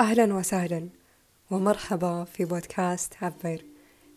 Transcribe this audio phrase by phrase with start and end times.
[0.00, 0.88] أهلا وسهلا
[1.50, 3.64] ومرحبا في بودكاست عبر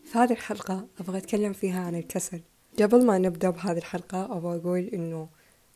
[0.04, 2.40] في هذه الحلقة أبغى أتكلم فيها عن الكسل.
[2.78, 5.28] قبل ما نبدأ بهذه الحلقة أبغى أقول إنه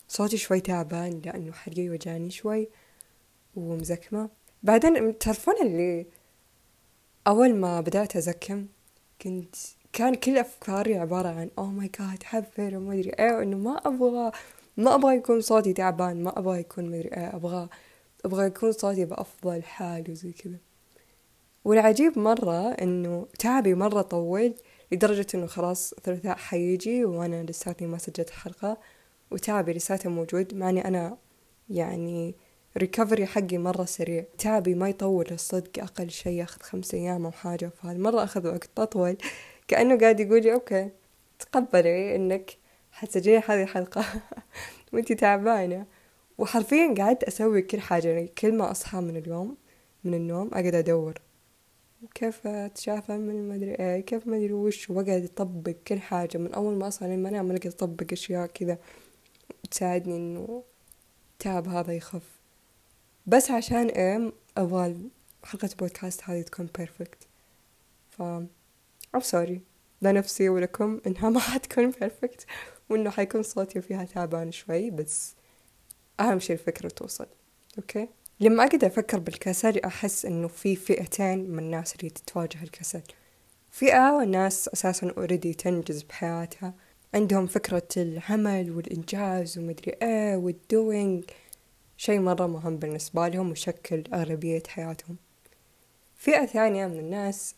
[0.09, 2.69] صوتي شوي تعبان لأنه حرقي وجاني شوي
[3.57, 4.29] ومزكمة.
[4.63, 6.07] بعدين تعرفون اللي
[7.27, 8.67] أول ما بدأت أزكم
[9.23, 9.55] كنت
[9.93, 14.33] كان كل أفكاري عبارة عن أوه ماي جاد حفر وما أدري إيه وإنه ما أبغى
[14.77, 17.69] ما أبغى يكون صوتي تعبان ما أبغى يكون مدري إيه أبغى
[18.25, 20.59] أبغى يكون صوتي بأفضل حال وزي كذا.
[21.65, 24.55] والعجيب مرة إنه تعبي مرة طول
[24.93, 28.79] لدرجة إنه خلاص ثلاثاء حيجي وأنا لساتني ما سجلت حلقة
[29.31, 31.17] وتعبي لساته موجود مع إني أنا
[31.71, 32.35] يعني
[32.77, 34.25] recovery حقي مرة سريع.
[34.39, 38.71] تعبي ما يطول الصدق أقل شي ياخذ خمس أيام أو حاجة فهذا مرة أخذ وقت
[38.79, 39.17] أطول.
[39.69, 40.91] كأنه قاعد يقولي okay
[41.39, 42.57] تقبلي إنك
[42.93, 44.05] حتسجلي هذه الحلقة.
[44.93, 45.87] وانتي تعبانة.
[46.39, 49.57] وحرفيا قعدت أسوي كل حاجة يعني كل ما أصحى من اليوم
[50.05, 51.15] من النوم أقعد أدور.
[52.15, 56.39] كيف أتشافى من المدري إيه كيف ما أدري وش وأقعد أطبق كل حاجة.
[56.39, 58.79] من أول ما أصحى لين ما أنام أقعد أطبق أشياء كذا
[59.71, 60.63] تساعدني إنه
[61.33, 62.41] التعب هذا يخف.
[63.27, 64.97] بس عشان إيه أبغى
[65.45, 67.27] حلقة بودكاست هذه تكون perfect
[68.11, 68.23] ف
[69.15, 69.61] I'm sorry
[70.03, 72.47] لنفسي ولكم إنها ما حتكون perfect
[72.91, 75.35] وإنه حيكون صوتي فيها تعبان شوي بس
[76.21, 77.27] أهم شي الفكرة توصل
[77.79, 78.09] okay؟
[78.41, 83.03] لما أقدر أفكر بالكسل أحس إنه في فئتين من الناس اللي تتواجه الكسل.
[83.71, 86.75] فئة ناس أساسا already تنجز بحياتها.
[87.15, 91.25] عندهم فكرة العمل والإنجاز ومدري إيه وال doing
[91.97, 95.17] شيء مرة مهم بالنسبة لهم ويشكل أغلبية حياتهم.
[96.17, 97.55] فئة ثانية من الناس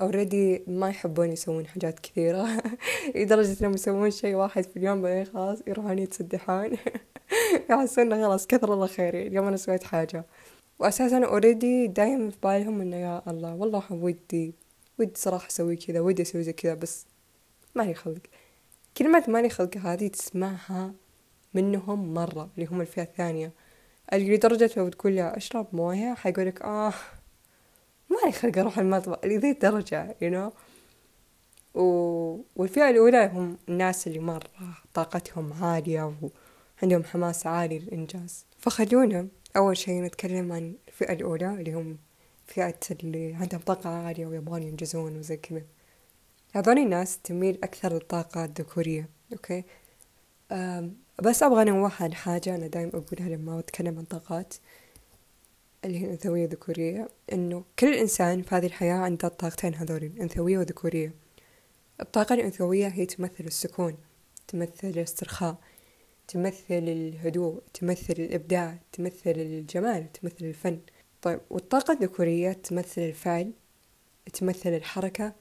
[0.00, 2.62] already ما يحبون يسوون حاجات كثيرة.
[3.16, 6.70] لدرجة إنهم يسوون شيء واحد في اليوم بعدين خلاص يروحون يتسدحون
[7.70, 10.24] يحسون إنه خلاص كثر الله خيري اليوم أنا سويت حاجة.
[10.78, 14.54] واساسا already دايم في بالهم إنه يا الله والله ودي
[14.98, 17.06] ودي صراحة أسوي كذا ودي أسوي زي كذا بس
[17.74, 18.20] ماني خلق.
[18.96, 20.92] كلمة ماني خلق هذه تسمعها
[21.54, 23.52] منهم مرة اللي هم الفئة الثانية.
[24.12, 26.92] اللي لدرجة لو تقول له أشرب موية حيقولك آه.
[28.10, 30.52] ماني خلق أروح المطبخ لذي الدرجة you know.
[31.74, 31.82] و...
[32.56, 34.50] والفئة الأولى هم الناس اللي مرة
[34.94, 36.14] طاقتهم عالية
[36.82, 38.46] وعندهم حماس عالي للإنجاز.
[38.58, 41.98] فخلونا أول شي نتكلم عن الفئة الأولى اللي هم
[42.46, 45.62] فئة اللي عندهم طاقة عالية ويبغون ينجزون وزي كذا.
[46.54, 49.64] هذول الناس تميل أكثر للطاقة الذكورية أوكي؟
[51.22, 54.54] بس أبغى أنوه حاجة أنا دايم أقولها لما أتكلم عن طاقات.
[55.84, 61.14] اللي هي الأنثوية والذكورية إنه كل إنسان في هذه الحياة عنده الطاقتين هذول أنثوية وذكورية.
[62.00, 63.96] الطاقة الأنثوية هي تمثل السكون
[64.48, 65.56] تمثل الاسترخاء
[66.28, 70.80] تمثل الهدوء تمثل الإبداع تمثل الجمال تمثل الفن.
[71.22, 73.52] طيب والطاقة الذكورية تمثل الفعل
[74.32, 75.34] تمثل الحركة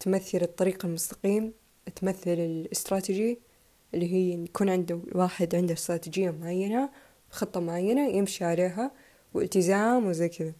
[0.00, 1.52] تمثل الطريق المستقيم
[1.96, 3.38] تمثل الاستراتيجي
[3.94, 6.90] اللي هي يكون عنده واحد عنده استراتيجية معينة
[7.30, 8.90] خطة معينة يمشي عليها
[9.34, 10.52] والتزام وزي كذا.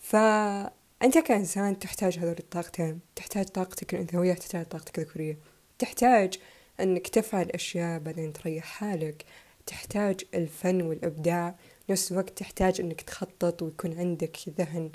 [0.00, 3.00] فأنت كإنسان تحتاج هذول الطاقتين.
[3.16, 5.38] تحتاج طاقتك الأنثوية تحتاج طاقتك الذكورية.
[5.78, 6.38] تحتاج
[6.80, 9.24] أنك تفعل أشياء بعدين تريح حالك.
[9.66, 11.54] تحتاج الفن والإبداع.
[11.90, 14.90] نفس الوقت تحتاج أنك تخطط ويكون عندك ذهن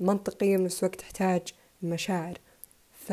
[0.00, 0.56] منطقي.
[0.56, 1.42] بنفس الوقت تحتاج
[1.82, 2.38] المشاعر
[2.92, 3.12] ف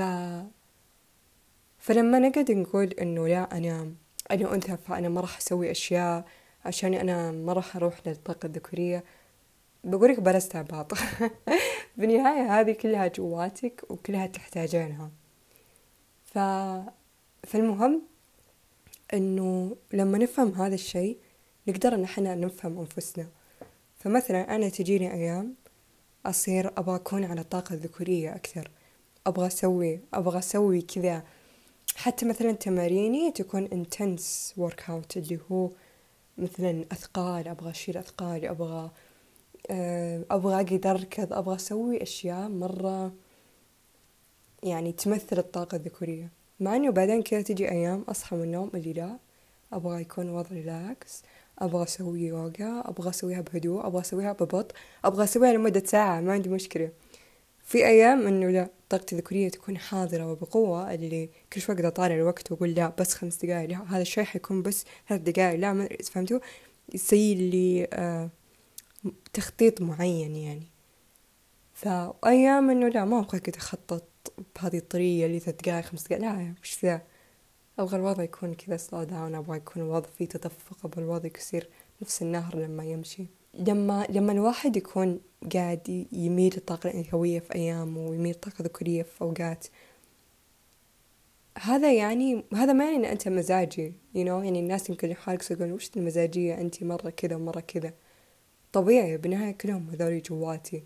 [1.80, 3.94] فلما نقعد نقول إنه لا أنا
[4.32, 6.26] أنا أنثى فأنا ما راح أسوي أشياء
[6.66, 9.04] عشان أنا ما راح أروح للطاقة الذكورية.
[9.84, 10.92] بقولك بلا استعباط
[11.98, 15.12] بالنهاية هذه كلها جواتك وكلها تحتاجينها.
[16.24, 16.38] ف...
[17.48, 18.02] فالمهم
[19.14, 21.18] إنه لما نفهم هذا الشيء
[21.68, 23.28] نقدر إن إحنا نفهم أنفسنا.
[24.00, 25.56] فمثلا أنا تجيني أيام
[26.26, 28.72] أصير أبغى أكون على الطاقة الذكورية أكثر.
[29.28, 31.24] أبغى أسوي أبغى أسوي كذا.
[31.96, 35.70] حتى مثلا تماريني تكون intense workout اللي هو
[36.38, 38.92] مثلا أثقال أبغى أشيل أثقال أبغى
[40.32, 43.14] أبغى أقعد أركض أبغى أسوي أشياء مرة
[44.64, 46.30] يعني تمثل الطاقة الذكورية.
[46.60, 49.18] مع إنه بعدين كذا تجي أيام أصحى من النوم اللي لا
[49.74, 51.24] أبغى يكون وضع relax
[51.60, 56.50] أبغى أسوي يوغا أبغى أسويها بهدوء أبغى أسويها ببطء أبغى أسويها لمدة ساعة ما عندي
[56.50, 56.90] مشكلة.
[57.66, 62.52] في أيام إنه لا طاقتي الذكورية تكون حاضرة وبقوة اللي كل شوي أقدر أطالع الوقت
[62.52, 66.40] وأقول لا بس خمس دقايق لا هذا الشيء حيكون بس ثلاث دقايق لا ما فهمتوا.
[66.94, 68.30] يسوي لي آه
[69.34, 70.68] تخطيط معين يعني.
[71.74, 74.04] فأيام إنه لا ما أبغى كذا أخطط
[74.56, 77.02] بهذه الطريقة اللي ثلاث دقايق خمس دقايق لا وش ذا؟
[77.80, 81.70] أبغى الوضع يكون كذا سلو داون أبغى يكون الوضع فيه تدفق أبغى الوضع يصير
[82.02, 83.26] نفس النهر لما يمشي.
[83.54, 85.20] لما لما الواحد يكون
[85.54, 89.68] قاعد يميل للطاقة الأنثوية في أيام ويميل للطاقة الذكورية في أوقات.
[91.62, 95.72] هذا يعني هذا ما يعني إن أنت مزاجي you know يعني الناس يمكن يحاركوا يقولون
[95.72, 97.94] وش المزاجية؟ انت مرة كذا ومرة كذا.
[98.74, 100.84] طبيعي بالنهاية كلهم هذولي جواتي.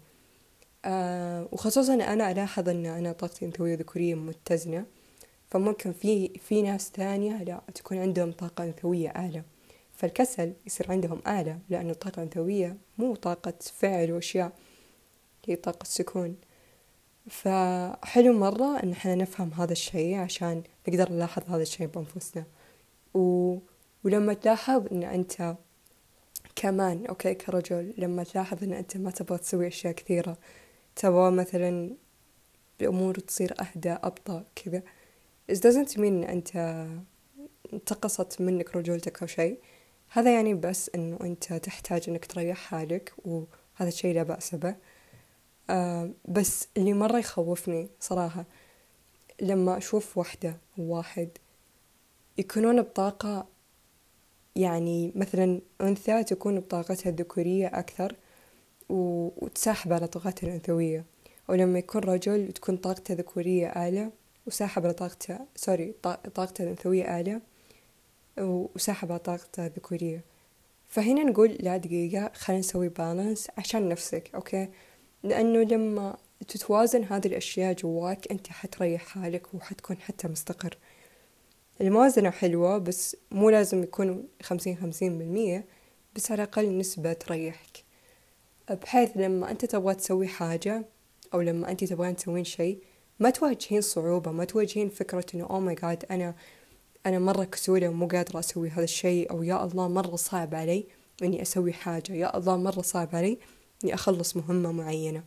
[0.86, 4.86] آه وخصوصا أنا ألاحظ إن أنا طاقتي انثوية وذكورية متزنة
[5.52, 9.44] فممكن في في ناس ثانية لا تكون عندهم طاقة انثوية أعلى.
[10.00, 14.51] فالكسل يصير عندهم اعلى لأنه الطاقة الانثوية مو طاقة فعل وأشياء
[15.46, 16.36] هي طاقة سكون.
[17.30, 22.44] فحلو مرة إن إحنا نفهم هذا الشيء عشان نقدر نلاحظ هذا الشيء بأنفسنا.
[23.13, 23.57] و...
[24.04, 25.56] ولما تلاحظ إن أنت
[26.56, 30.38] كمان أوكي كرجل لما تلاحظ إن أنت ما تبغى تسوي أشياء كثيرة
[30.96, 31.96] تبغى مثلا
[32.81, 34.81] الأمور تصير أهدى أبطأ كذا
[35.51, 36.86] it doesn't mean إن أنت
[37.74, 39.60] انتقصت منك رجولتك أو شيء.
[40.10, 44.76] هذا يعني بس إنه أنت تحتاج إنك تريح حالك وهذا الشيء لا بأس به.
[45.70, 48.46] آه بس اللي مرة يخوفني صراحة
[49.42, 51.30] لما أشوف وحدة واحد
[52.38, 53.48] يكونون بطاقة
[54.56, 58.16] يعني مثلا أنثى تكون بطاقتها الذكورية أكثر
[58.90, 61.06] وتساحب على طاقتها الأنثوية.
[61.50, 64.12] أو لما يكون رجل تكون طاقته ذكورية أعلى
[64.48, 65.94] وساحب على طاقته sorry
[66.36, 67.42] طاقته الأنثوية أعلى.
[68.39, 70.24] وساحب على طاقته الذكورية.
[70.88, 74.69] فهنا نقول لا دقيقة خلينا نسوي balance عشان نفسك okay؟
[75.24, 80.77] لأنه لما تتوازن هذه الأشياء جواك أنت حتريح حالك وحتكون حتى مستقر.
[81.81, 85.65] الموازنة حلوة بس مو لازم يكون خمسين خمسين بالمية
[86.15, 87.83] بس على الأقل نسبة تريحك.
[88.69, 90.86] بحيث لما أنت تبغى تسوي حاجة
[91.33, 92.83] أو لما أنت تبغين تسوين شيء
[93.19, 96.36] ما تواجهين صعوبة ما تواجهين فكرة إنه أو ماي جاد أنا
[97.06, 100.86] أنا مرة كسولة ومو قادرة أسوي هذا الشيء أو يا الله مرة صعب علي
[101.24, 103.38] إني أسوي حاجة يا الله مرة صعب علي
[103.84, 105.24] إني أخلص مهمة معينة.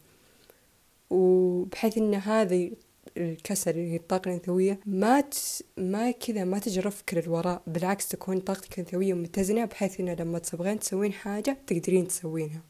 [1.10, 2.72] وبحيث إن هذه
[3.16, 5.36] الكسل اللي هي الطاقة الأنثوية ما ت...
[5.76, 10.78] ما كذا ما تجرى فكر الوراء بالعكس تكون طاقتك الأنثوية متزنة بحيث إن لما تبغين
[10.78, 12.62] تسوين حاجة تقدرين تسوينها.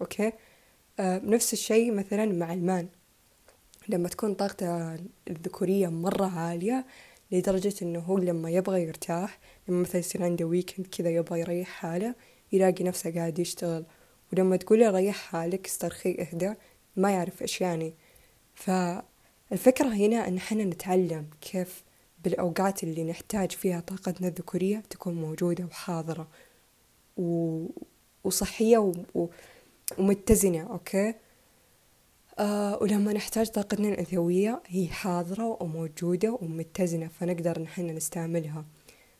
[0.00, 0.32] okay؟
[1.00, 2.88] آه نفس الشيء مثلا مع ال man
[3.88, 4.94] لما تكون طاقته
[5.30, 6.86] الذكورية مرة عالية
[7.32, 9.38] لدرجة إنه هو لما يبغى يرتاح
[9.68, 12.14] لما مثلا يصير عنده weekend كذا يبغى يريح حاله
[12.52, 13.84] يلاقي نفسه قاعد يشتغل.
[14.32, 16.54] ولما تقولي ريح حالك استرخي اهدى
[16.96, 17.94] ما يعرف إيش يعني.
[18.54, 21.84] فالفكرة هنا إن إحنا نتعلم كيف
[22.24, 26.28] بالأوقات اللي نحتاج فيها طاقتنا الذكورية تكون موجودة وحاضرة
[27.16, 27.66] و...
[28.24, 28.92] وصحية و...
[29.14, 29.26] و...
[29.98, 31.14] ومتزنة أوكي؟
[32.80, 38.64] ولما نحتاج طاقتنا الأنثوية هي حاضرة وموجودة ومتزنة فنقدر نحن نستعملها.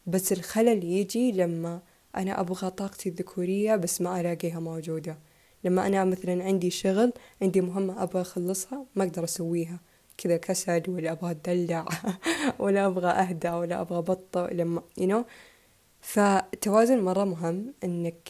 [0.07, 1.81] بس الخلل يجي لما
[2.17, 5.19] أنا أبغى طاقتي الذكورية بس ما ألاقيها موجودة.
[5.65, 7.13] لما أنا مثلا عندي شغل
[7.43, 9.81] عندي مهمة أبغى أخلصها ما أقدر أسويها.
[10.19, 11.87] كذا كسل ولا أبغى أدلع
[12.63, 15.25] ولا أبغى أهدى ولا أبغى أبطأ لما you know.
[16.01, 18.29] فالتوازن مرة مهم إنك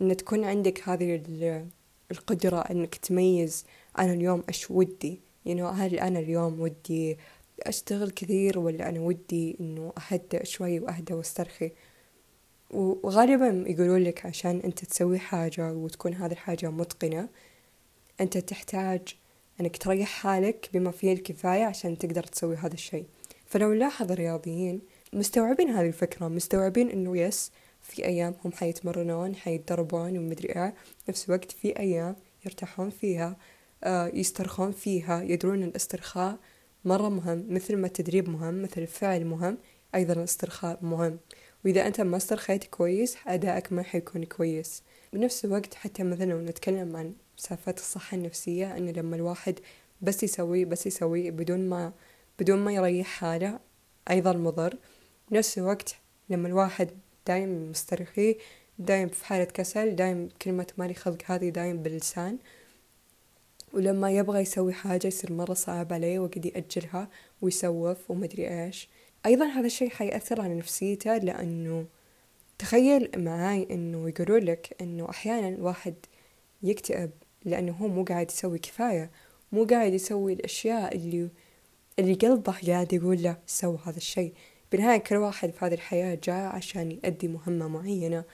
[0.00, 1.22] إن تكون عندك هذه
[2.10, 3.64] القدرة إنك تميز
[3.98, 7.18] أنا اليوم إيش ودي؟ Know هل أنا اليوم ودي
[7.62, 11.72] أشتغل كثير ولا أنا ودي إنه أهدأ شوي وأهدى وأسترخي؟
[12.70, 17.28] وغالبا يقولون لك عشان أنت تسوي حاجة وتكون هذه الحاجة متقنة
[18.20, 19.00] أنت تحتاج
[19.60, 23.04] أنك تريح حالك بما فيه الكفاية عشان تقدر تسوي هذا الشيء.
[23.46, 24.80] فلو نلاحظ الرياضيين
[25.12, 30.74] مستوعبين هذه الفكرة مستوعبين أنه يس في أيام هم حيتمرنون حيتدربون ومدري إيه
[31.08, 33.36] نفس الوقت في أيام يرتاحون فيها.
[33.86, 36.38] يسترخون فيها يدرون الاسترخاء
[36.84, 39.58] مرة مهم مثل ما التدريب مهم مثل الفعل مهم
[39.94, 41.18] أيضا الاسترخاء مهم.
[41.64, 44.82] وإذا أنت ما استرخيت كويس أدائك ما حيكون كويس.
[45.12, 49.58] بنفس الوقت حتى مثلا لو نتكلم عن مسافات الصحة النفسية أنه لما الواحد
[50.02, 51.92] بس يسوي بس يسوي بدون ما
[52.38, 53.58] بدون ما يريح حاله
[54.10, 54.74] أيضا مضر.
[55.30, 55.96] بنفس الوقت
[56.30, 56.90] لما الواحد
[57.26, 58.36] دايم مسترخي
[58.78, 62.38] دايم في حالة كسل دايم كلمة مالي خلق هذه دايم باللسان
[63.72, 67.08] ولما يبغى يسوي حاجة يصير مرة صعب عليه وقد يأجلها
[67.42, 68.88] ويسوف ومدري إيش.
[69.26, 71.86] أيضا هذا الشيء حيأثر على نفسيته لأنه
[72.58, 75.94] تخيل معاي إنه يقولوا لك إنه أحيانا الواحد
[76.62, 77.10] يكتئب
[77.44, 79.10] لأنه هو مو قاعد يسوي كفاية
[79.52, 81.28] مو قاعد يسوي الأشياء اللي
[81.98, 84.32] اللي قلبه قاعد يقول له سوي هذا الشيء.
[84.72, 88.24] بالنهاية كل واحد في هذه الحياة جاء عشان يؤدي مهمة معينة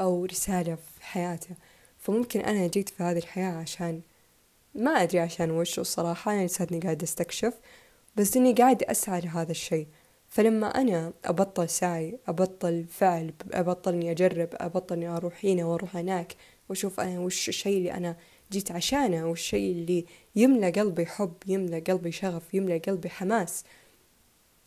[0.00, 1.54] أو رسالة في حياته.
[1.98, 4.00] فممكن أنا جيت في هذه الحياة عشان
[4.76, 7.54] ما أدري عشان وش الصراحة أنا لساتني قاعد أستكشف
[8.16, 9.86] بس إني قاعد أسعى لهذا الشيء.
[10.28, 16.36] فلما أنا أبطل سعي أبطل فعل أبطل إني أجرب أبطل إني أروح هنا وأروح هناك
[16.68, 18.16] وأشوف أنا وش الشيء اللي أنا
[18.52, 20.04] جيت عشانه والشيء اللي
[20.36, 23.64] يملى قلبي حب يملى قلبي شغف يملى قلبي حماس.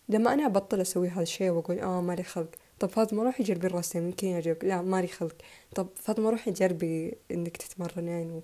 [0.10, 2.50] لما أنا أبطل أسوي هذا الشيء وأقول آه مالي خلق.
[2.80, 4.66] طب فاطمة روحي جربي الرسم يمكن يعجبك.
[4.66, 5.36] لا مالي خلق.
[5.76, 8.42] طب فاطمة روحي جربي إنك تتمرنين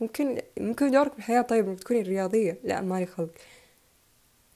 [0.00, 1.42] ممكن ممكن دورك بالحياة.
[1.42, 3.30] طيب إنك تكوني رياضية لا مالي خلق.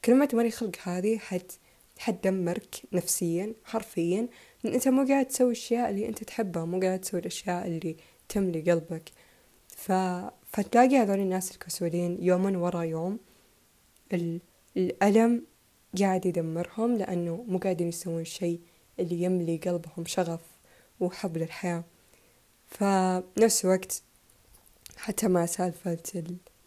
[0.04, 1.52] كلمة مالي خلق هذه حت
[1.98, 4.28] حتدمرك نفسيا حرفيا.
[4.64, 7.96] إن أنت مو قاعد تسوي الأشياء اللي أنت تحبها مو قاعد تسوي الأشياء اللي
[8.28, 9.10] تملي قلبك
[9.68, 9.92] ف...
[10.52, 13.18] فتلاقي هذول الناس الكسولين يوما ورا يوم
[14.12, 14.40] ال...
[14.76, 15.42] الألم
[16.00, 18.60] قاعد يدمرهم لأنه مو قاعدين يسوون الشيء
[18.98, 20.40] اللي يملي قلبهم شغف
[21.00, 21.84] وحب للحياة
[22.66, 24.02] فنفس الوقت
[25.02, 25.98] حتى مع سالفة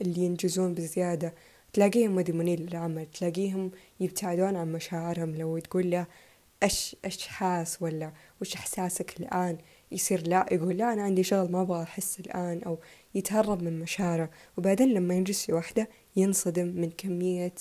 [0.02, 1.34] اللي ينجزون بزيادة
[1.74, 5.36] تلاقيهم مدمنين للعمل تلاقيهم يبتعدون عن مشاعرهم.
[5.36, 6.06] لو تقول له
[6.64, 8.12] إيش إيش حاس ولا
[8.42, 9.58] وش إحساسك الآن؟
[9.92, 12.78] يصير لا يقول لا أنا عندي شغل ما أبغى أحس الآن أو
[13.16, 14.30] يتهرب من مشاعره.
[14.58, 17.56] وبعدين لما في واحدة ينصدم من كمية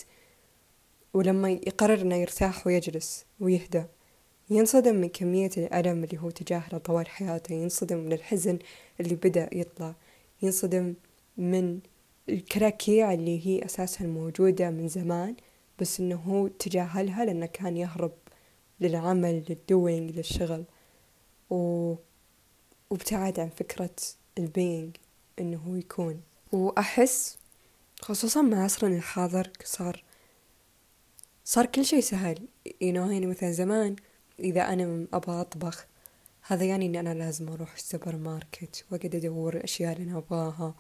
[1.15, 3.85] ولما يقرر إنه يرتاح ويجلس ويهدى.
[4.51, 8.59] ينصدم من كمية الألم اللي هو تجاهله طوال حياته ينصدم من الحزن
[9.01, 9.95] اللي بدأ يطلع.
[10.45, 10.95] ينصدم
[11.37, 11.81] من
[12.29, 15.37] الكراكيع اللي هي أساسا موجودة من زمان
[15.81, 18.13] بس إنه هو تجاهلها لأنه كان يهرب
[18.81, 20.65] للعمل لل doing للشغل.
[21.51, 21.95] و...
[22.91, 23.97] وابتعد عن فكرة
[24.39, 24.97] ال being
[25.41, 26.21] إنه هو يكون.
[26.53, 27.39] وأحس
[28.01, 30.05] خصوصا مع عصرنا الحاضر صار
[31.45, 32.39] صار كل شيء سهل.
[32.69, 33.97] You know يعني مثلا زمان
[34.41, 35.87] إذا أنا أبغى أطبخ
[36.47, 40.75] هذا يعني إني أنا لازم أروح السوبر ماركت وأقعد أدور الأشياء اللي أنا أبغاها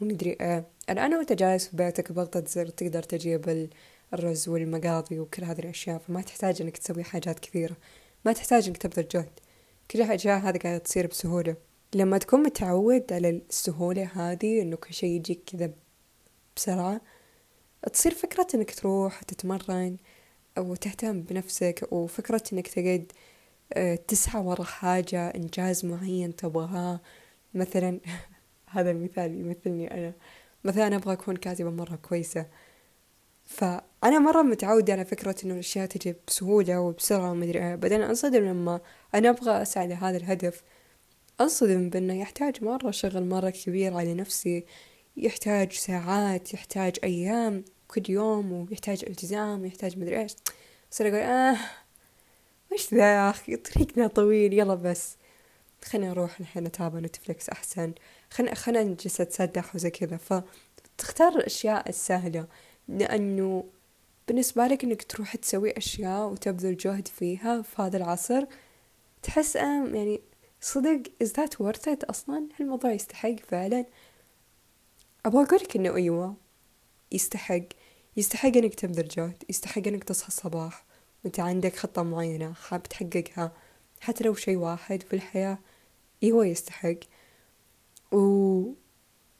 [0.00, 3.68] ومدري إيه الآن وأنت جالس في بيتك بضغطة زر تقدر تجيب
[4.14, 7.76] الرز والمقاضي وكل هذه الأشياء فما تحتاج إنك تسوي حاجات كثيرة
[8.24, 9.30] ما تحتاج إنك تبذل جهد.
[9.90, 11.56] كل الأشياء هذه قاعدة تصير بسهولة.
[11.94, 15.70] لما تكون متعود على السهولة هذه إنه كل شيء يجيك كذا
[16.56, 17.00] بسرعة
[17.92, 19.96] تصير فكرة إنك تروح تتمرن
[20.58, 23.12] أو تهتم بنفسك وفكرة إنك تقعد
[24.08, 27.00] تسعى ورا حاجة إنجاز معين تبغاه.
[27.54, 28.00] مثلا
[28.74, 30.12] هذا المثال يمثلني أنا.
[30.64, 32.46] مثلا أبغى أكون كاتبة مرة كويسة.
[33.44, 37.74] فأنا مرة متعودة على فكرة إنه الأشياء تجي بسهولة وبسرعة ومدري إيه.
[37.74, 38.80] بعدين أنصدم لما
[39.14, 40.62] أنا أبغى أسعى لهذا الهدف.
[41.40, 44.64] أنصدم بأنه يحتاج مرة شغل مرة كبير على نفسي.
[45.16, 50.32] يحتاج ساعات يحتاج أيام كل يوم ويحتاج التزام ويحتاج مدري إيش.
[50.90, 51.56] صار أقول آه
[52.72, 54.52] وش ذا يا أخي؟ طريقنا طويل.
[54.52, 55.16] يلا بس.
[55.84, 56.40] خلينا نروح.
[56.40, 57.92] الحين نتابع نتفلكس أحسن.
[58.30, 60.16] خلينا خلينا نجلس نتسدح وزي كذا.
[60.16, 62.46] فتختار الأشياء السهلة.
[62.88, 63.64] لأنه
[64.28, 68.44] بالنسبة لك إنك تروح تسوي أشياء وتبذل جهد فيها في هذا العصر
[69.22, 70.20] تحس أم يعني
[70.60, 73.84] صدق is that worth it أصلا؟ هل الموضوع يستحق فعلا.
[75.26, 76.36] أبغى أقولك إنه أيوة
[77.12, 77.62] يستحق.
[78.16, 79.42] يستحق إنك تبذل جهد.
[79.48, 80.84] يستحق إنك تصحى الصباح.
[81.24, 83.52] وأنت عندك خطة معينة حاب تحققها
[84.00, 85.58] حتى لو شي واحد في الحياة
[86.22, 86.96] أيوة يستحق.
[88.12, 88.62] و...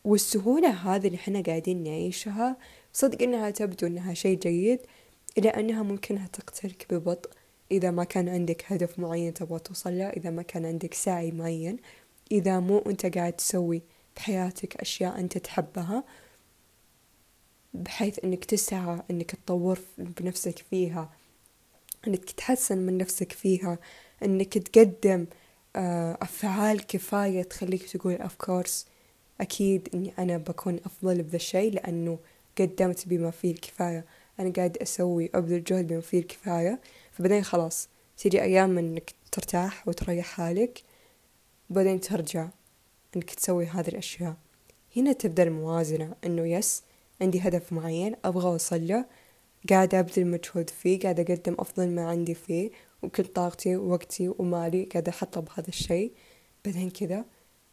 [0.04, 2.56] والسهولة هذه اللي إحنا قاعدين نعيشها
[2.92, 4.80] صدق إنها تبدو إنها شيء جيد
[5.38, 7.30] إلا إنها ممكنها تقتلك ببطء.
[7.70, 11.76] إذا ما كان عندك هدف معين تبغى توصل له إذا ما كان عندك سعي معين
[12.32, 13.82] إذا مو أنت قاعد تسوي
[14.16, 16.04] بحياتك أشياء أنت تحبها
[17.74, 21.10] بحيث إنك تسعى إنك تطور بنفسك فيها.
[22.06, 23.78] إنك تحسن من نفسك فيها
[24.22, 25.26] إنك تقدم
[25.76, 28.86] آه، أفعال كفاية تخليك تقول اوف كورس
[29.40, 32.18] أكيد إني أنا بكون أفضل بذا الشيء لأنه
[32.58, 34.04] قدمت بما فيه الكفاية.
[34.40, 36.80] أنا قاعد أسوي أبذل جهد بما فيه الكفاية.
[37.12, 40.82] فبعدين خلاص تيجي أيام إنك ترتاح وتريح حالك
[41.70, 42.48] وبعدين ترجع
[43.16, 44.36] إنك تسوي هذه الأشياء.
[44.96, 46.82] هنا تبدأ الموازنة إنه يس
[47.20, 49.04] عندي هدف معين أبغى أوصل له.
[49.70, 52.70] قاعدة أبذل مجهود فيه قاعدة أقدم أفضل ما عندي فيه
[53.02, 56.12] وكل طاقتي ووقتي ومالي قاعدة أحطه بهذا الشيء.
[56.64, 57.24] بعدين كذا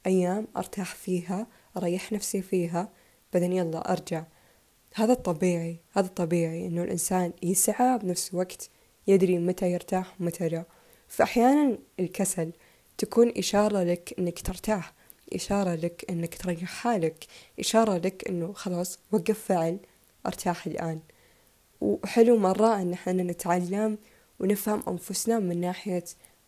[0.05, 1.47] أيام أرتاح فيها
[1.77, 2.89] أريح نفسي فيها
[3.33, 4.23] بعدين يلا أرجع.
[4.95, 8.69] هذا الطبيعي هذا الطبيعي إنه الإنسان يسعى بنفس الوقت
[9.07, 10.65] يدري متى يرتاح ومتى لا.
[11.07, 12.51] فأحيانا الكسل
[12.97, 14.93] تكون إشارة لك إنك ترتاح
[15.33, 17.25] إشارة لك إنك تريح حالك
[17.59, 19.79] إشارة لك إنه خلاص وقف فعل
[20.25, 20.99] أرتاح الآن.
[21.83, 23.97] وحلو مرة إن إحنا نتعلم
[24.39, 26.03] ونفهم أنفسنا من ناحية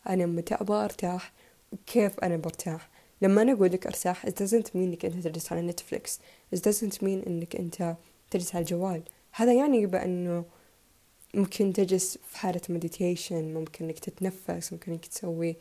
[0.10, 1.34] أنا متى أبغى أرتاح
[1.72, 2.90] وكيف أنا برتاح.
[3.22, 6.20] لما أنا أقول لك أرتاح it doesn't mean إنك أنت تجلس على نتفليكس
[6.56, 7.96] it doesn't mean إنك أنت
[8.32, 9.04] تجلس على الجوال.
[9.32, 10.46] هذا يعني بأنه
[11.34, 15.56] ممكن تجلس في حالة meditation ممكن إنك تتنفس ممكن إنك تسوي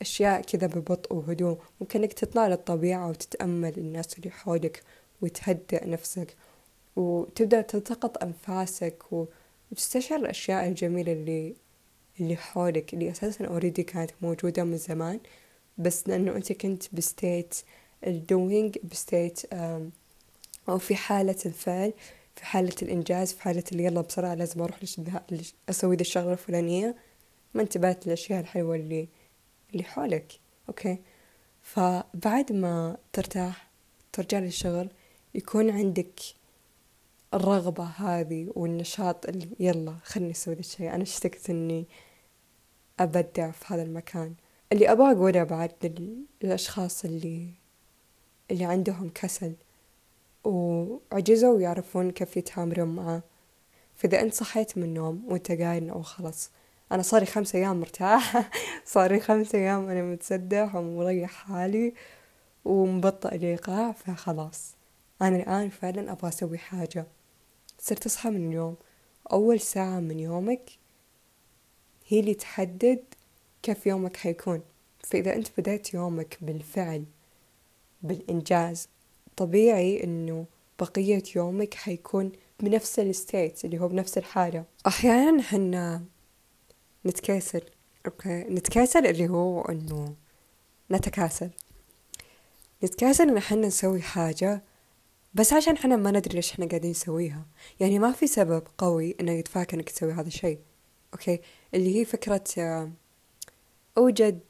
[0.00, 1.58] أشياء كذا ببطء وهدوء.
[1.80, 4.82] ممكن إنك تطلع للطبيعة وتتأمل الناس اللي حولك
[5.20, 6.36] وتهدئ نفسك.
[6.96, 9.02] وتبدأ تلتقط أنفاسك
[9.72, 11.54] وتستشعر الأشياء الجميلة اللي
[12.20, 15.20] اللي حولك اللي أساسا already كانت موجودة من زمان.
[15.78, 17.54] بس لأنه أنت كنت ب state
[18.06, 19.40] ال doing ب state
[20.68, 21.92] أو في حالة الفعل
[22.36, 24.78] في حالة الإنجاز في حالة اللي يلا بسرعة لازم أروح
[25.68, 26.96] أسوي ذي الشغلة الفلانية.
[27.54, 29.08] ما انتبهت للأشياء الحلوة اللي
[29.72, 30.32] اللي حولك.
[30.68, 30.98] okay؟
[31.62, 33.70] فبعد ما ترتاح
[34.12, 34.88] ترجع للشغل
[35.34, 36.20] يكون عندك
[37.34, 40.94] الرغبة هذه والنشاط اللي يلا خلني أسوي ذا الشيء.
[40.94, 41.86] أنا اشتقت إني
[43.00, 44.34] أبدع في هذا المكان.
[44.72, 45.72] اللي أبغى أقوله بعد
[46.42, 47.48] للأشخاص اللي
[48.50, 49.54] اللي عندهم كسل
[50.44, 53.22] وعجزوا يعرفون كيف يتعاملون معه.
[53.96, 56.50] فإذا أنت صحيت من النوم وأنت قايل أو خلاص
[56.92, 58.50] أنا صاري خمسة أيام مرتاح.
[58.84, 61.94] صاري خمسة أيام أنا متصدح ومريح حالي
[62.64, 64.74] ومبطئ الإيقاع فخلاص.
[65.22, 67.06] أنا الآن فعلا أبغى أسوي حاجة.
[67.82, 68.76] صرت تصحى من اليوم
[69.32, 70.70] أول ساعة من يومك
[72.06, 73.04] هي اللي تحدد
[73.62, 74.62] كيف يومك حيكون.
[75.04, 77.04] فإذا أنت بدأت يومك بالفعل
[78.02, 78.88] بالإنجاز
[79.36, 80.46] طبيعي إنه
[80.80, 84.64] بقية يومك حيكون بنفس ال state اللي هو بنفس الحالة.
[84.86, 86.04] أحيانا حنا
[87.06, 87.62] نتكاسل
[88.06, 90.14] okay؟ نتكاسل اللي هو إنه
[90.90, 91.50] نتكاسل.
[92.84, 94.62] نتكاسل إن حنا نسوي حاجة
[95.34, 97.46] بس عشان حنا ما ندري ليش حنا قاعدين نسويها.
[97.80, 100.58] يعني ما في سبب قوي إنه يدفعك إنك تسوي هذا الشيء.
[101.14, 101.40] أوكي؟
[101.74, 102.90] اللي هي فكرة آه،
[103.98, 104.40] أوجد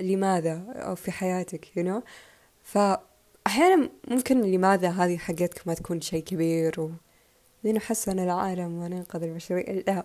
[0.00, 2.02] لماذا في حياتك you know
[2.62, 6.90] فأحيانا ممكن لماذا هذه حقتك ما تكون شيء كبير و
[7.64, 10.04] لنحسن العالم وننقذ البشرية لا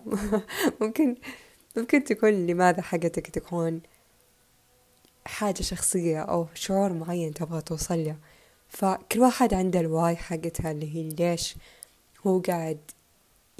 [0.80, 1.16] ممكن
[1.76, 3.80] ممكن تكون لماذا حقتك تكون
[5.26, 8.16] حاجة شخصية أو شعور معين تبغى توصل له.
[8.68, 11.56] فكل واحد عنده الواي حقتها اللي هي ليش
[12.26, 12.78] هو قاعد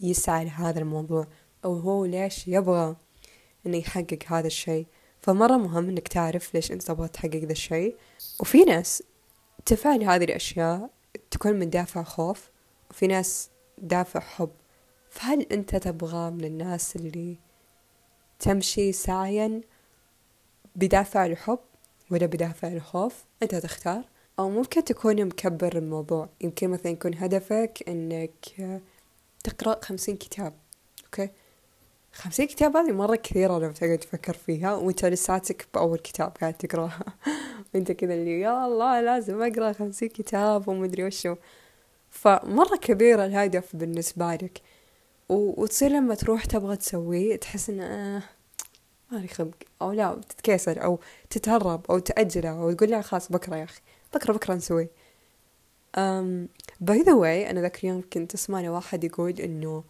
[0.02, 1.26] يسعى لهذا الموضوع
[1.64, 2.96] أو هو ليش يبغى
[3.66, 4.86] إنه يحقق هذا الشيء.
[5.20, 7.96] فمرة مهم إنك تعرف ليش أنت تبغى تحقق ذا الشيء.
[8.40, 9.02] وفي ناس
[9.66, 10.90] تفعل هذه الأشياء
[11.30, 12.50] تكون من دافع خوف
[12.90, 14.50] وفي ناس دافع حب.
[15.10, 17.36] فهل أنت تبغى من الناس اللي
[18.38, 19.60] تمشي سعيا
[20.76, 21.58] بدافع الحب
[22.10, 24.04] ولا بدافع الخوف؟ أنت تختار.
[24.38, 26.28] أو ممكن تكون مكبر الموضوع.
[26.40, 28.80] يمكن مثلا يكون هدفك إنك
[29.44, 30.52] تقرأ خمسين كتاب
[31.04, 31.30] أوكي؟
[32.12, 37.04] خمسين كتاب هذه مرة كثيرة لو تقعد تفكر فيها وأنت لساتك بأول كتاب قاعد تقرأها.
[37.74, 41.36] وأنت كذا اللي يا الله لازم أقرأ خمسين كتاب ومدري وشو
[42.10, 44.60] فمرة كبيرة الهدف بالنسبة لك.
[45.28, 48.22] وتصير لما تروح تبغى تسويه تحس إنه آه
[49.12, 49.54] ما لي خلق.
[49.82, 53.80] أو لا تتكسل أو تتهرب أو تأجله أو تقول لا خلاص بكرة يا أخي.
[54.14, 54.88] بكرة بكرة نسوي
[55.96, 56.48] أم
[56.80, 59.84] by the way أنا ذاك اليوم كنت أسمع واحد يقول إنه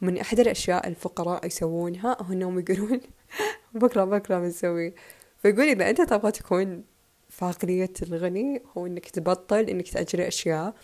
[0.00, 3.00] من أحد الأشياء الفقراء يسوونها هو إنهم يقولون
[3.74, 4.94] بكرة بكرة بنسوي
[5.38, 6.84] فيقول إذا أنت تبغى تكون
[7.28, 10.74] في الغني هو إنك تبطل إنك تأجل أشياء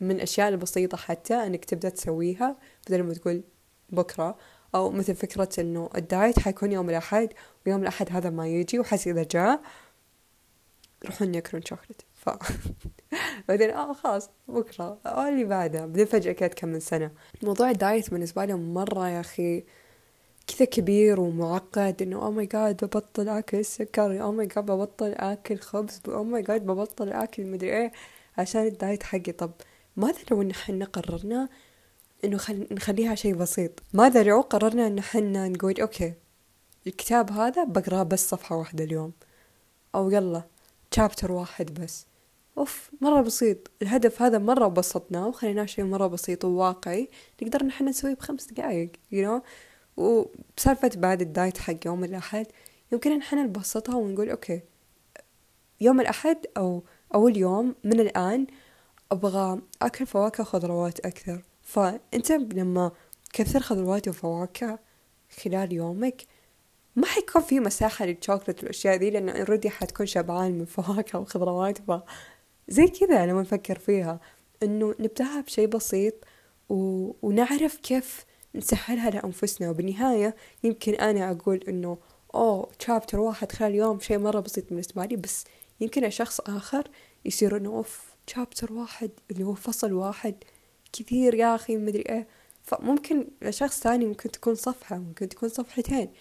[0.00, 3.42] من أشياء البسيطة حتى إنك تبدأ تسويها بدل ما تقول
[3.90, 4.36] بكرة.
[4.74, 7.28] أو مثل فكرة إنه ال diet حيكون يوم الأحد
[7.66, 9.60] ويوم الأحد هذا ما يجي وحتى إذا جاء
[11.04, 12.04] يروحون يأكلون شوكولاتة.
[13.48, 15.80] بعدين آه خلاص بكرة آه اللي بعده.
[15.86, 17.10] بعدين فجأة كانت كم من سنة.
[17.42, 19.64] موضوع ال diet بالنسبة لهم مرة يا أخي
[20.46, 25.58] كذا كبير ومعقد إنه oh my god ببطل آكل سكر oh my god ببطل آكل
[25.58, 27.92] خبز oh my god ببطل آكل مدري إيه.
[28.38, 29.32] عشان ال diet حقي.
[29.32, 29.50] طب
[29.96, 31.48] ماذا لو ان إحنا قررنا
[32.24, 32.66] إنه خل...
[32.70, 33.70] نخليها شيء بسيط.
[33.92, 36.14] ماذا لو قررنا إن إحنا نقول okay
[36.86, 39.12] الكتاب هذا بقراه بس صفحة واحدة اليوم
[39.94, 40.42] أو يلا
[40.94, 42.06] chapter واحد بس.
[42.58, 43.70] أوف مرة بسيط.
[43.82, 47.10] الهدف هذا مرة بسطناه وخليناه شيء مرة بسيط وواقعي.
[47.42, 49.42] نقدر نحن نسويه بخمس دقايق you know
[49.96, 52.46] وبسالفة بعد ال diet حق يوم الأحد
[52.92, 54.62] يمكن نحن نبسطها ونقول okay
[55.80, 58.46] يوم الأحد أو أول يوم من الآن
[59.12, 61.42] أبغى أكل فواكه وخضروات أكثر.
[61.62, 62.92] فأنت لما
[63.32, 64.78] كثر خضروات وفواكه
[65.42, 66.22] خلال يومك
[66.96, 71.78] ما حيكون في مساحة للشوكولات والأشياء ذي لأنه اوريدي حتكون شبعان من فواكه وخضروات
[72.68, 74.20] زي كذا لما نفكر فيها
[74.62, 76.14] إنه نبدأها بشيء بسيط
[76.68, 77.10] و...
[77.22, 78.24] ونعرف كيف
[78.54, 79.70] نسهلها لأنفسنا.
[79.70, 81.98] وبالنهاية يمكن أنا أقول إنه
[82.34, 85.44] أوه شابتر واحد خلال يوم شيء مرة بسيط بالنسبة لي بس
[85.80, 86.90] يمكن شخص آخر
[87.24, 90.34] يصير إنه أوف شابتر واحد اللي هو فصل واحد
[90.92, 92.26] كثير يا أخي مدري إيه.
[92.62, 96.12] فممكن لشخص ثاني ممكن تكون صفحة ممكن تكون صفحتين.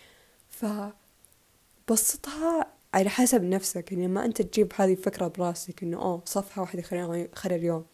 [1.88, 6.81] فبسطها على حسب نفسك يعني لما أنت تجيب هذه الفكرة براسك إنه أوه صفحة واحدة
[6.81, 7.86] خلال اليوم.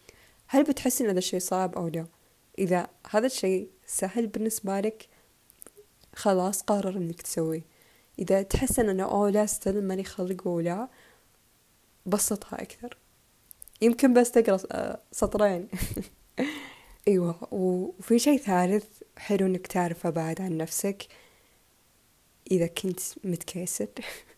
[0.46, 2.06] هل بتحس إن هذا الشيء صعب أو لا؟
[2.58, 5.08] إذا هذا الشيء سهل بالنسبة لك
[6.14, 7.62] خلاص قرر إنك تسويه.
[8.18, 10.88] إذا تحس إنه أوه لا استنى ماني خلق ولا
[12.06, 12.96] بسطها أكثر.
[13.82, 15.68] يمكن بس تقرأ آه، سطرين.
[17.08, 18.84] أيوة وفي شيء ثالث
[19.16, 21.06] حلو إنك تعرفه بعد عن نفسك.
[22.50, 23.88] إذا كنت متكاسل.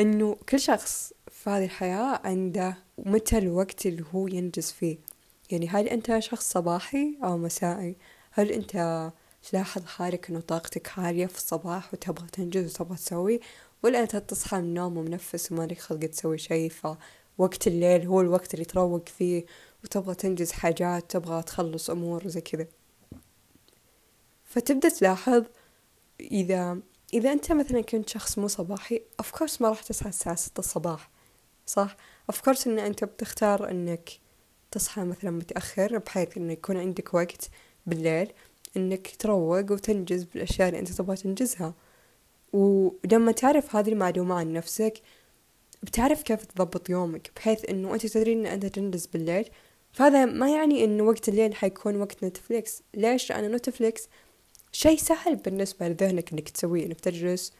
[0.00, 4.98] إنه كل شخص في هذه الحياة عنده متى الوقت اللي هو ينجز فيه.
[5.50, 7.96] يعني هل أنت شخص صباحي أو مسائي؟
[8.30, 9.10] هل أنت
[9.50, 13.40] تلاحظ حالك إنه طاقتك عالية في الصباح وتبغى تنجز وتبغى تسوي
[13.82, 18.54] ولا أنت تصحى من النوم ومنفس وما لك خلق تسوي شيء فوقت الليل هو الوقت
[18.54, 19.44] اللي تروق فيه
[19.84, 22.66] وتبغى تنجز حاجات تبغى تخلص أمور زي كذا؟
[24.44, 25.44] فتبدأ تلاحظ
[26.20, 26.78] إذا
[27.14, 31.10] إذا أنت مثلا كنت شخص مو صباحي أوف كورس ما راح تصحى الساعة ستة الصباح
[31.66, 31.96] صح؟
[32.30, 34.10] أوف كورس إن أنت بتختار إنك
[34.70, 37.50] تصحى مثلا متأخر بحيث إنه يكون عندك وقت
[37.86, 38.32] بالليل
[38.76, 41.74] إنك تروق وتنجز بالأشياء اللي أنت تبغى تنجزها.
[42.52, 45.02] ولما تعرف هذه المعلومة عن نفسك
[45.82, 49.48] بتعرف كيف تضبط يومك بحيث إنه أنت تدري إن أنت تنجز بالليل.
[49.92, 54.08] فهذا ما يعني إنه وقت الليل حيكون وقت نتفليكس ليش؟ لأن نتفليكس
[54.72, 57.52] شيء سهل بالنسبة لذهنك إنك تسويه إنك تجلس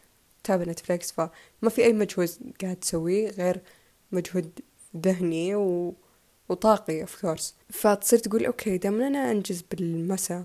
[0.42, 1.12] تتابع نتفليكس.
[1.12, 2.30] فما في أي مجهود
[2.62, 3.60] قاعد تسويه غير
[4.12, 4.60] مجهود
[4.96, 5.94] ذهني و...
[6.48, 10.44] وطاقي of course فتصير تقول okay دام أنا أنجز بالمساء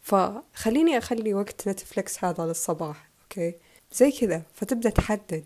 [0.00, 3.54] فخليني أخلي وقت نتفليكس هذا للصباح okay؟
[3.92, 5.44] زي كذا فتبدأ تحدد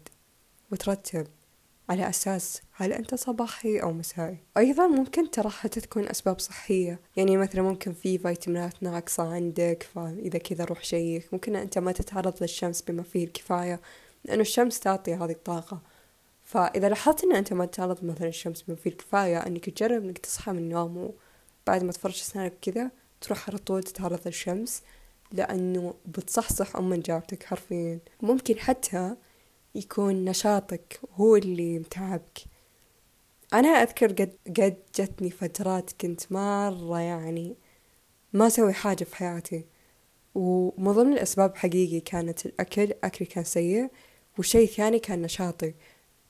[0.73, 1.27] وترتب.
[1.89, 7.01] على أساس هل أنت صباحي أو مسائي؟ أيضا ممكن ترى حتى تكون أسباب صحية.
[7.17, 11.29] يعني مثلا ممكن في فيتامينات ناقصة عندك فإذا كذا روح check.
[11.33, 13.81] ممكن أنت ما تتعرض للشمس بما فيه الكفاية
[14.25, 15.81] لأنه الشمس تعطي هذه الطاقة.
[16.45, 20.53] فإذا لاحظت أن أنت ما تتعرض مثلا الشمس بما فيه الكفاية أنك تجرب أنك تصحى
[20.53, 20.97] من النوم
[21.67, 24.83] وبعد ما تفرش أسنانك كذا تروح على طول تتعرض للشمس
[25.33, 27.99] لأنه بتصحصح أم من جابتك حرفيا.
[28.23, 29.17] ممكن حتى
[29.75, 32.39] يكون نشاطك هو اللي متعبك
[33.55, 37.57] أنا أذكر قد, قد جتني فترات كنت مرة يعني
[38.33, 39.65] ما أسوي حاجة في حياتي
[40.35, 43.91] ومن ضمن الأسباب حقيقي كانت الأكل أكلي كان سيء
[44.39, 45.75] والشي الثاني كان نشاطي.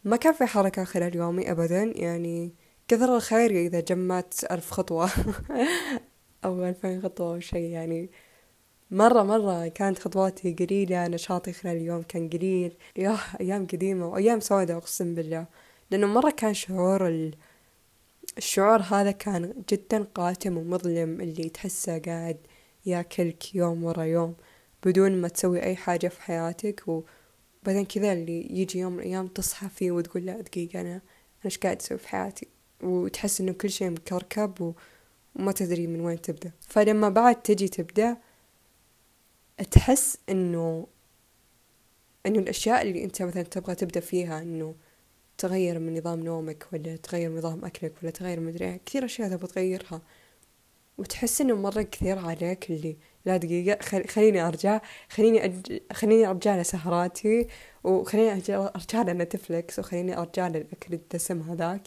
[0.05, 2.55] ما كان في حركة خلال يومي أبدا يعني
[2.89, 5.11] كثر الخير إذا جمعت ألف خطوة.
[6.45, 8.11] أو ألفين خطوة أو شي يعني
[8.91, 12.73] مرة مرة كانت خطواتي قليلة نشاطي خلال اليوم كان قليل.
[12.97, 15.47] ياه أيام قديمة وأيام سوداء أقسم بالله.
[15.91, 17.35] لأنه مرة كان شعور ال...
[18.39, 22.37] الشعور هذا كان جدا قاتم ومظلم اللي تحسه قاعد
[22.87, 24.35] ياكلك يوم ورا يوم
[24.87, 26.83] بدون ما تسوي أي حاجة في حياتك.
[26.87, 31.01] وبعدين كذا اللي يجي يوم من الأيام تصحى فيه وتقول لا دقيقة أنا أنا
[31.45, 32.49] إيش قاعد أسوي في حياتي؟
[32.83, 34.73] وتحس إنه كل شيء مكركب و...
[35.37, 36.53] وما تدري من وين تبدأ.
[36.61, 38.17] فلما بعد تجي تبدأ
[39.65, 40.87] تحس إنه
[42.27, 44.75] إنه الأشياء اللي أنت مثلا تبغى تبدأ فيها إنه
[45.39, 50.03] تغير من نظام نومك ولا تغير نظام أكلك ولا تغير مدري كثير أشياء تبغى تغيرها.
[50.99, 55.81] وتحس إنه مرة كثير عليك اللي لا دقيقة خليني أرجع خليني أج...
[55.93, 57.47] خليني أرجع لسهراتي
[57.85, 61.83] وخليني أرجع لنتفلكس وخليني أرجع للاكل الدسم هذاك.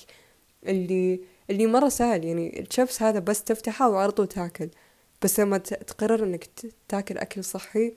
[0.68, 4.70] اللي اللي مرة سهل يعني الشيبس هذا بس تفتحه طول تاكل.
[5.24, 6.50] بس لما تقرر إنك
[6.88, 7.94] تاكل أكل صحي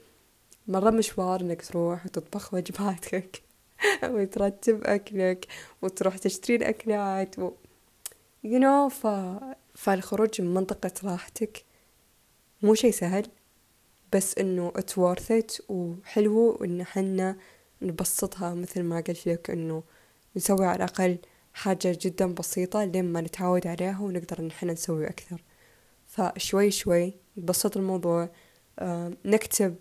[0.68, 3.42] مرة مشوار إنك تروح وتطبخ وجباتك.
[4.14, 5.46] وترتب أكلك
[5.82, 7.52] وتروح تشتري الأكلات و...
[8.46, 9.06] you know ف...
[9.74, 11.64] فالخروج من منطقة راحتك
[12.62, 13.26] مو شي سهل
[14.12, 15.60] بس إنه it's worth it.
[15.70, 17.36] وحلو إن حنا
[17.82, 19.82] نبسطها مثل ما قلت لك إنه
[20.36, 21.18] نسوي على الأقل
[21.54, 25.42] حاجة جدا بسيطة لين ما نتعود عليها ونقدر إن حنا نسوي أكثر.
[26.14, 28.28] فشوي شوي نبسط الموضوع
[28.78, 29.76] آه، نكتب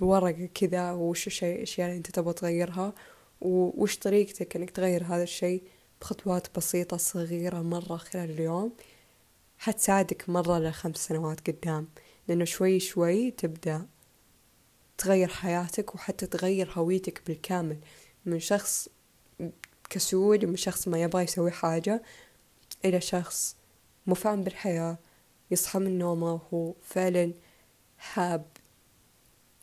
[0.00, 2.94] بورقة كذا وش الشيء الأشياء اللي أنت تبغى تغيرها
[3.40, 5.62] وش طريقتك إنك تغير هذا الشيء
[6.00, 8.72] بخطوات بسيطة صغيرة مرة خلال اليوم.
[9.58, 11.88] حتساعدك مرة لخمس سنوات قدام
[12.28, 13.86] لأنه شوي شوي تبدأ
[14.98, 17.78] تغير حياتك وحتى تغير هويتك بالكامل.
[18.26, 18.88] من شخص
[19.90, 22.02] كسول ومن شخص ما يبغى يسوي حاجة
[22.84, 23.56] إلى شخص
[24.06, 24.98] مفعم بالحياة.
[25.52, 27.32] يصحى من نومه وهو فعلا
[27.98, 28.44] حاب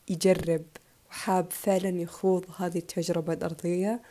[0.09, 0.65] يجرب
[1.09, 4.01] وحاب فعلا يخوض هذه التجربة الأرضية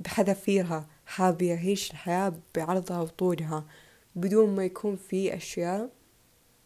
[0.00, 3.64] بحذافيرها حاب يعيش الحياة بعرضها وطولها.
[4.16, 5.90] بدون ما يكون في أشياء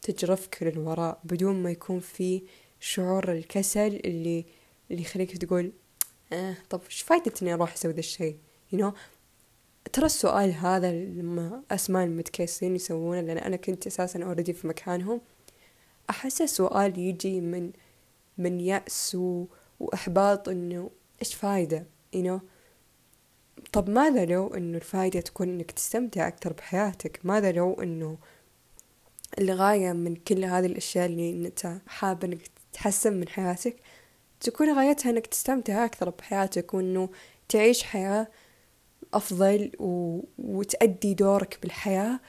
[0.03, 2.43] تجرفك للوراء بدون ما يكون في
[2.81, 4.45] شعور الكسل اللي
[4.91, 5.73] اللي يخليك تقول
[6.33, 8.37] آه طب إيش فايدة إني أروح أسوي ذا الشيء؟
[8.73, 8.93] You know
[9.93, 15.21] ترى السؤال هذا لما أسمع المتكاسلين يسوونه لأن أنا كنت أساسا already في مكانهم.
[16.11, 17.73] أحس سؤال يجي من
[18.39, 19.47] من يأس و...
[19.81, 20.91] وإحباط إنه
[21.23, 22.41] إيش فايدة؟ you know.
[23.73, 28.19] طب ماذا لو إنه الفايدة تكون إنك تستمتع أكثر بحياتك؟ ماذا لو إنه
[29.39, 32.41] الغاية من كل هذه الأشياء اللي أنت حاب إنك
[32.73, 33.77] تحسن من حياتك
[34.41, 37.09] تكون غايتها إنك تستمتع أكثر بحياتك وإنه
[37.49, 38.29] تعيش حياة
[39.15, 40.21] أفضل و...
[40.39, 42.21] وتأدي دورك بالحياة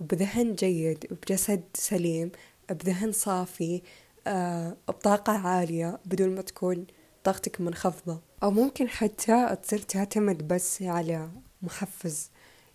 [0.00, 2.30] بذهن جيد بجسد سليم
[2.70, 3.82] بذهن صافي
[4.26, 6.86] آه، بطاقة عالية بدون ما تكون
[7.24, 8.20] طاقتك منخفضة.
[8.42, 11.28] أو ممكن حتى تصير تعتمد بس على
[11.62, 12.30] محفز.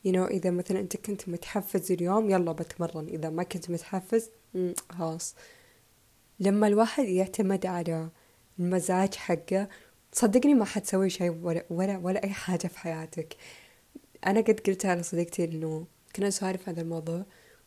[0.07, 3.07] You know إذا مثلا أنت كنت متحفز اليوم يلا بتمرن.
[3.07, 4.29] إذا ما كنت متحفز
[4.89, 5.35] خلاص.
[6.39, 8.09] لما الواحد يعتمد على
[8.59, 9.67] المزاج حقه
[10.13, 13.35] صدقني ما حتسوي شيء ولا, ولا, ولا أي حاجة في حياتك.
[14.27, 17.25] أنا قد قلتها لصديقتي إنه كنا نسولف هذا الموضوع.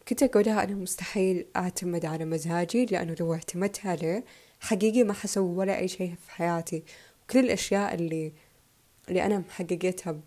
[0.08, 4.24] كنت أقولها أنا مستحيل أعتمد على مزاجي لأنه لو اعتمدت عليه
[4.60, 6.84] حقيقي ما حسوي ولا أي شيء في حياتي.
[7.30, 8.32] كل الأشياء اللي
[9.08, 10.20] اللي أنا محققتها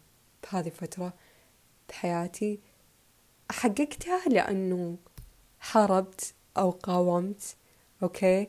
[0.44, 1.14] بهذه الفترة
[1.90, 2.60] بحياتي
[3.52, 4.98] حققتها لأنه
[5.60, 7.56] حاربت أو قاومت
[8.04, 8.48] أوكي؟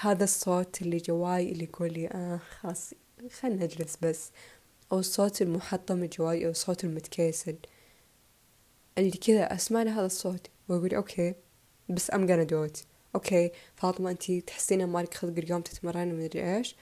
[0.00, 2.94] هذا الصوت اللي جواي اللي يقول لي آه خلاص
[3.40, 4.30] خلنا نجلس بس.
[4.92, 7.56] أو الصوت المحطم جواي أو الصوت المتكاسل
[8.98, 11.34] اللي كذا أسمع هذا الصوت وأقول okay
[11.88, 12.84] بس I'm gonna do it.
[13.14, 16.76] okay فاطمة أنتي تحسين مالك خلق اليوم تتمرين ومدري إيش.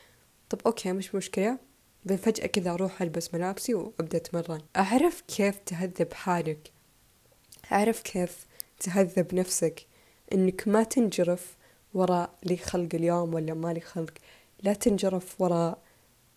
[0.51, 1.59] طب okay مش مشكلة.
[2.07, 4.61] فجأة كذا أروح ألبس ملابسي وأبدأ أتمرن.
[4.77, 6.71] أعرف كيف تهذب حالك؟
[7.73, 8.47] أعرف كيف
[8.81, 9.87] تهذب نفسك؟
[10.33, 11.57] إنك ما تنجرف.
[11.95, 14.13] وراء لي خلق اليوم ولا ما لي خلق
[14.63, 15.79] لا تنجرف وراء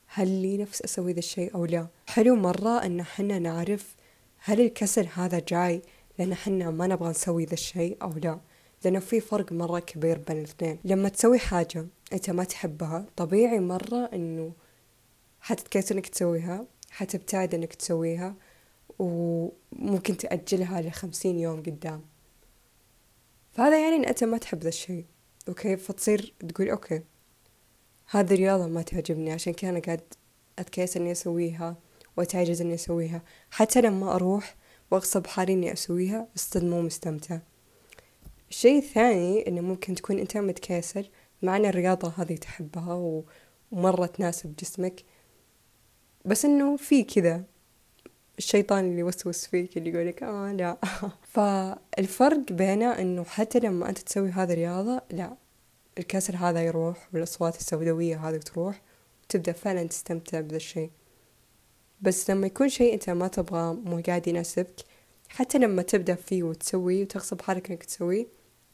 [0.07, 1.87] هل لي نفس أسوي ذا الشيء أو لا.
[2.07, 3.95] حلو مرة إن حنا نعرف
[4.37, 5.81] هل الكسل هذا جاي
[6.19, 8.39] لأن حنا ما نبغى نسوي ذا الشيء أو لا.
[8.85, 10.79] لأنه في فرق مرة كبير بين الاثنين.
[10.83, 14.53] لما تسوي حاجة أنت ما تحبها طبيعي مرة إنه
[15.41, 18.35] حتتكسل إنك تسويها حتبتعد إنك تسويها
[18.99, 22.01] وممكن تأجلها لخمسين يوم قدام.
[23.51, 25.05] فهذا يعني إن أنت ما تحب ذا الشيء.
[25.47, 27.01] okay فتصير تقول okay
[28.09, 30.01] هذه الرياضة ما تعجبني عشان كذا أنا قاعد
[30.59, 31.75] أتكاسل إني أسويها
[32.17, 33.21] وأتعجز إني أسويها.
[33.51, 34.55] حتى لما أروح
[34.91, 37.39] وأغصب حالي إني أسويها بس مو مستمتع.
[38.49, 41.09] الشيء الثاني إنه ممكن تكون أنت متكاسل
[41.41, 43.23] مع أن الرياضة هذه تحبها
[43.71, 45.03] ومرة تناسب جسمك
[46.25, 47.43] بس إنه في كذا
[48.37, 50.77] الشيطان اللي يوسوس فيك اللي يقولك آه لا.
[51.33, 55.37] فالفرق بينه إنه حتى لما أنت تسوي هذه الرياضة لا.
[55.97, 58.81] الكسل هذا يروح والأصوات السوداوية هذه تروح
[59.23, 60.89] وتبدأ فعلا تستمتع بذا الشيء.
[62.01, 64.75] بس لما يكون شيء أنت ما تبغاه مو قاعد يناسبك
[65.29, 68.27] حتى لما تبدأ فيه وتسويه وتغصب حالك إنك تسويه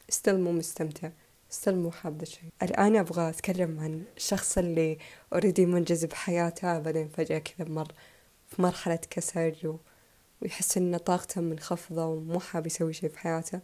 [0.08, 1.10] still مو مستمتع.
[1.50, 2.50] still مو حاب ذا الشيء.
[2.62, 4.98] الآن أبغى أتكلم عن الشخص اللي
[5.32, 7.92] already منجز بحياته بعدين فجأة كذا مر.
[8.50, 9.76] في مرحلة كسل و...
[10.42, 13.60] ويحس إن طاقته منخفضة ومو حاب يسوي شيء في حياته.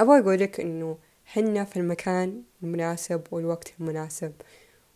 [0.00, 4.32] أبغى أقولك إنه حنا في المكان المناسب والوقت المناسب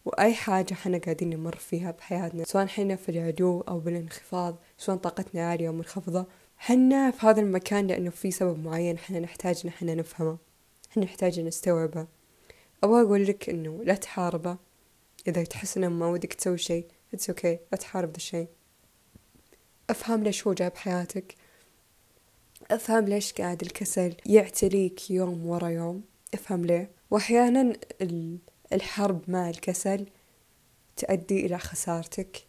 [0.05, 5.49] وأي حاجة حنا قاعدين نمر فيها بحياتنا سواء حنا في العلو أو بالانخفاض سواء طاقتنا
[5.49, 9.94] عالية أو منخفضة حنا في هذا المكان لأنه في سبب معين حنا نحتاج إن حنا
[9.94, 10.38] نفهمه
[10.90, 12.07] حنا نحتاج نستوعبه.
[12.85, 14.57] أبغى أقول لك إنه لا تحاربه.
[15.29, 17.59] إذا تحس إنه ما ودك تسوي شيء it's okay okay.
[17.72, 18.49] لا تحارب ذا الشيء
[19.90, 21.35] أفهم ليش هو جاي بحياتك
[22.70, 26.03] أفهم ليش قاعد الكسل يعتليك يوم ورا يوم.
[26.35, 26.90] أفهم ليه.
[27.11, 27.72] وأحيانا
[28.72, 30.07] الحرب مع الكسل
[30.96, 32.44] تؤدي إلى خسارتك.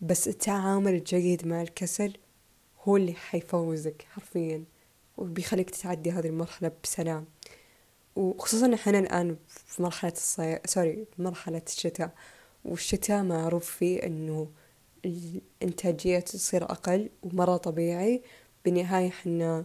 [0.00, 2.12] بس التعامل الجيد مع الكسل
[2.82, 4.64] هو اللي حيفوزك حرفيا
[5.16, 7.26] وبيخليك تتعدي هذه المرحلة بسلام.
[8.16, 12.10] وخصوصا إحنا الآن في مرحلة الصيف sorry مرحلة الشتاء.
[12.64, 14.48] والشتاء معروف فيه إنه
[15.04, 18.22] الإنتاجية تصير أقل ومرة طبيعي.
[18.64, 19.64] بالنهاية حنا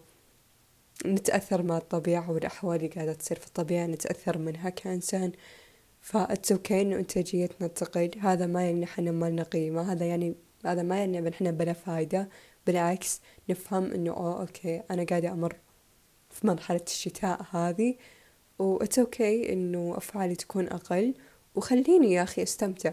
[1.06, 5.32] نتأثر مع الطبيعة والأحوال اللي قاعدة تصير في الطبيعة نتأثر منها كإنسان.
[6.02, 8.12] ف it's okay إنه إنتاجيتنا تقل.
[8.20, 9.92] هذا ما يعني إحنا ما لنا قيمة.
[9.94, 12.30] هذا يعني هذا ما يعني إن إحنا بلا فايدة
[12.68, 15.56] بالعكس نفهم إنه أوه okay أنا قاعدة أمر
[16.30, 17.96] في مرحلة الشتاء هذه.
[18.60, 21.14] و it's okay إنه أفعالي تكون أقل.
[21.56, 22.92] وخليني يا أخي أستمتع.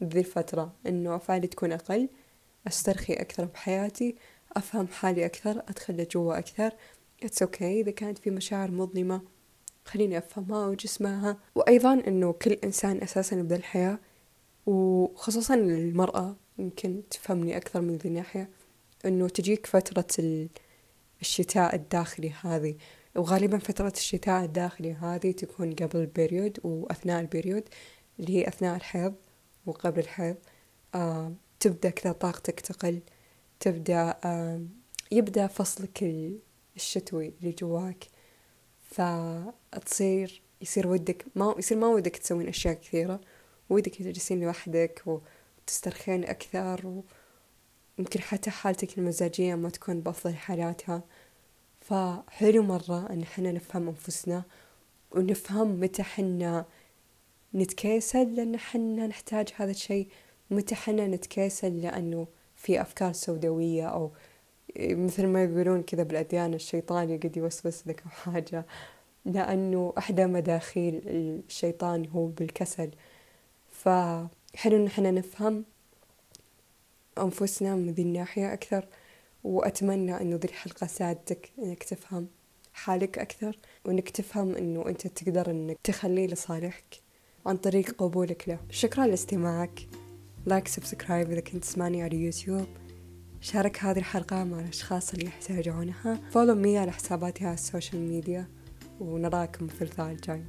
[0.00, 2.08] بذي الفترة إنه أفعالي تكون أقل
[2.66, 4.16] أسترخي أكثر بحياتي
[4.56, 6.72] أفهم حالي أكثر أدخل جوا أكثر.
[7.22, 7.62] it's okay okay.
[7.62, 9.22] إذا كانت في مشاعر مظلمة
[9.84, 11.36] خليني أفهمها وجسمها.
[11.54, 13.98] وأيضا إنه كل إنسان أساسا بذا الحياة
[14.66, 18.48] وخصوصا المرأة يمكن تفهمني أكثر من ذي الناحية.
[19.04, 20.06] إنه تجيك فترة
[21.20, 22.74] الشتاء الداخلي هذه
[23.16, 27.64] وغالبا فترة الشتاء الداخلي هذه تكون قبل ال period وأثناء ال period
[28.20, 29.14] اللي هي أثناء الحيض.
[29.70, 30.36] وقبل الحيض
[31.60, 33.00] تبدأ كذا طاقتك تقل
[33.60, 34.20] تبدأ
[35.12, 36.02] يبدأ فصلك
[36.76, 38.04] الشتوي اللي جواك.
[38.82, 43.20] فتصير يصير ودك ما يصير ما ودك تسوين أشياء كثيرة
[43.70, 45.02] ودك تجلسين لوحدك
[45.66, 47.02] وتسترخين أكثر
[47.98, 51.02] ويمكن حتى حالتك المزاجية ما تكون بأفضل حالاتها.
[51.80, 54.42] فحلو مرة إن حنا نفهم أنفسنا
[55.10, 56.66] ونفهم متى حنا
[57.54, 60.08] نتكاسل لأن حنا نحتاج هذا الشيء.
[60.50, 64.10] متى حنا نتكاسل لأنه في أفكار سوداوية أو
[64.78, 68.66] مثل ما يقولون كذا بالأديان الشيطان يقعد يوسوس لك أو حاجة.
[69.24, 72.90] لأنه إحدى مداخيل الشيطان هو بالكسل.
[73.68, 75.64] فحلو إن إحنا نفهم
[77.18, 78.86] أنفسنا من ذي الناحية أكثر
[79.44, 82.28] وأتمنى إنه ذي الحلقة ساعدتك إنك تفهم
[82.72, 87.00] حالك أكثر وإنك تفهم إنه أنت تقدر إنك تخليه لصالحك.
[87.46, 88.58] عن طريق قبولك له.
[88.70, 89.86] شكرا لاستماعك.
[90.46, 92.66] like subscribe إذا كنت تسمعني على يوتيوب.
[93.40, 96.20] شارك هذه الحلقة مع الأشخاص اللي يحتاجونها.
[96.30, 98.46] follow me على حساباتي على ال social media
[99.00, 100.42] ونراكم في الثالث الجاي